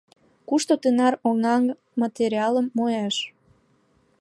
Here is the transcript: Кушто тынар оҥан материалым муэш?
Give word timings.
Кушто 0.47 0.73
тынар 0.81 1.13
оҥан 1.29 1.63
материалым 2.01 2.67
муэш? 2.77 3.15